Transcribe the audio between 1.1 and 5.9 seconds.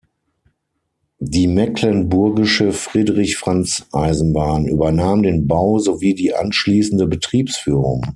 Die mecklenburgische Friedrich-Franz-Eisenbahn übernahm den Bau